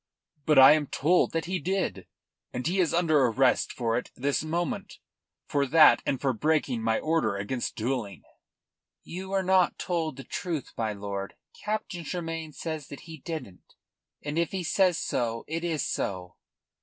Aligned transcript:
"But 0.47 0.57
I 0.57 0.71
am 0.71 0.87
told 0.87 1.31
that 1.33 1.45
he 1.45 1.59
did, 1.59 2.07
and 2.51 2.65
he 2.65 2.79
is 2.79 2.91
under 2.91 3.27
arrest 3.27 3.71
for 3.71 3.99
it 3.99 4.09
this 4.15 4.43
moment 4.43 4.97
for 5.45 5.67
that, 5.67 6.01
and 6.07 6.19
for 6.19 6.33
breaking 6.33 6.81
my 6.81 6.97
order 6.99 7.37
against 7.37 7.75
duelling." 7.75 8.23
"You 9.03 9.29
were 9.29 9.43
not 9.43 9.77
told 9.77 10.17
the 10.17 10.23
truth, 10.23 10.73
my 10.75 10.91
lord. 10.91 11.35
Captain 11.63 12.03
Tremayne 12.03 12.53
says 12.53 12.87
that 12.87 13.01
he 13.01 13.17
didn't, 13.19 13.75
and 14.23 14.39
if 14.39 14.53
he 14.53 14.63
says 14.63 14.97
so 14.97 15.45
it 15.47 15.63
is 15.63 15.85
so." 15.85 16.35